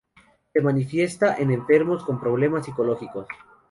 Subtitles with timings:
[0.51, 3.27] Se manifiesta en enfermos con problemas psicológicos.